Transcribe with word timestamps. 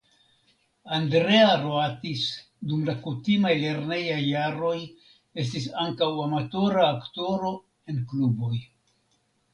Andrea 0.99 1.49
Roatis 1.65 2.23
dum 2.71 2.87
la 2.87 2.95
kutimaj 3.03 3.53
lernejaj 3.65 4.17
jaroj 4.29 4.73
estis 5.45 5.69
ankaŭ 5.85 6.11
amatora 6.27 6.89
aktoro 6.97 7.53
en 7.93 8.01
kluboj. 8.15 8.55